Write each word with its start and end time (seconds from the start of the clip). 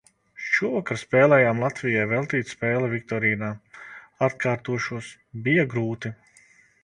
Šovakar 0.51 0.97
spēlējām 0.99 1.59
Latvijai 1.63 2.05
veltītu 2.13 2.53
spēli 2.53 2.89
Viktorīnā. 2.95 3.51
Atkārtošos– 4.29 5.11
bija 5.49 5.67
grūti. 5.75 6.15